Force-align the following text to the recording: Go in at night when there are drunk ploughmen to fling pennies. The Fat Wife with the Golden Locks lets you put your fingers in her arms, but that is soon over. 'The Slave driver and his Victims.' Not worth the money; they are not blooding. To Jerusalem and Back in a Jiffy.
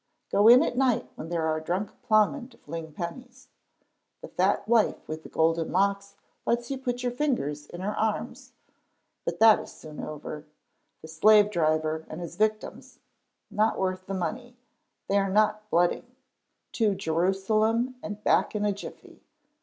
Go 0.31 0.47
in 0.47 0.63
at 0.63 0.75
night 0.75 1.11
when 1.13 1.29
there 1.29 1.45
are 1.45 1.59
drunk 1.59 1.91
ploughmen 2.01 2.49
to 2.49 2.57
fling 2.57 2.91
pennies. 2.91 3.49
The 4.21 4.29
Fat 4.29 4.67
Wife 4.67 5.07
with 5.07 5.21
the 5.21 5.29
Golden 5.29 5.71
Locks 5.71 6.15
lets 6.43 6.71
you 6.71 6.79
put 6.79 7.03
your 7.03 7.11
fingers 7.11 7.67
in 7.67 7.81
her 7.81 7.95
arms, 7.95 8.53
but 9.25 9.37
that 9.37 9.59
is 9.59 9.71
soon 9.71 9.99
over. 9.99 10.47
'The 11.03 11.07
Slave 11.07 11.51
driver 11.51 12.07
and 12.09 12.19
his 12.19 12.35
Victims.' 12.35 12.97
Not 13.51 13.77
worth 13.77 14.07
the 14.07 14.15
money; 14.15 14.57
they 15.07 15.19
are 15.19 15.29
not 15.29 15.69
blooding. 15.69 16.07
To 16.71 16.95
Jerusalem 16.95 17.93
and 18.01 18.23
Back 18.23 18.55
in 18.55 18.65
a 18.65 18.71
Jiffy. 18.73 19.21